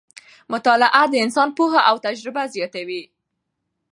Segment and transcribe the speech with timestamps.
[0.53, 3.03] مطالعه د انسان پوهه او تجربه زیاتوي